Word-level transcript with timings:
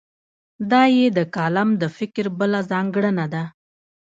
دا 0.71 0.83
یې 0.97 1.07
د 1.17 1.19
کالم 1.35 1.69
د 1.81 1.83
فکر 1.97 2.25
بله 2.39 2.59
ځانګړنه 2.71 3.25
ده. 3.33 3.43